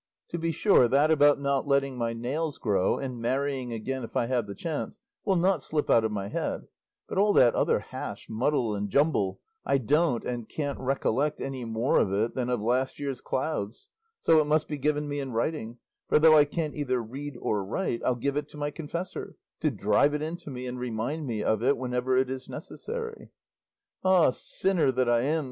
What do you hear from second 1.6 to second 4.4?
letting my nails grow, and marrying again if I